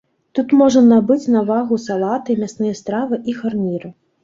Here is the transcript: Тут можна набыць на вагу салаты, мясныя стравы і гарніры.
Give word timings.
Тут 0.37 0.53
можна 0.61 0.81
набыць 0.93 1.31
на 1.35 1.43
вагу 1.51 1.79
салаты, 1.85 2.39
мясныя 2.41 2.81
стравы 2.83 3.23
і 3.29 3.39
гарніры. 3.45 3.97